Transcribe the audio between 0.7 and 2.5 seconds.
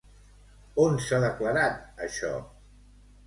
On s'ha declarat això?